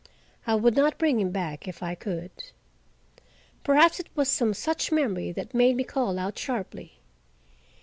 I 0.47 0.55
would 0.55 0.75
not 0.75 0.97
bring 0.97 1.19
him 1.19 1.29
back 1.29 1.67
if 1.67 1.83
I 1.83 1.93
could. 1.93 2.31
Perhaps 3.63 3.99
it 3.99 4.07
was 4.15 4.29
some 4.29 4.55
such 4.55 4.91
memory 4.91 5.31
that 5.33 5.53
made 5.53 5.75
me 5.77 5.83
call 5.83 6.17
out 6.17 6.39
sharply. 6.39 6.97